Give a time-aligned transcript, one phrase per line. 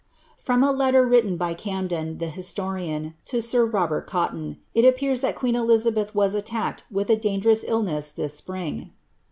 [0.39, 5.35] 'From a letter wriUen by Camden, the historian, to sir Robert Cotton, it appears that
[5.35, 8.93] queen Elizabeth was attacked with a dangerous illness this spring.